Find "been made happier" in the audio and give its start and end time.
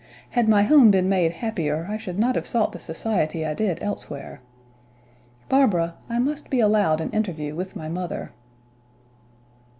0.89-1.85